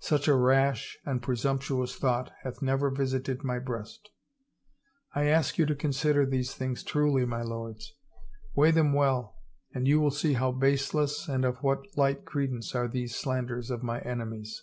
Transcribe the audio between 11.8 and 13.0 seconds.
light credence are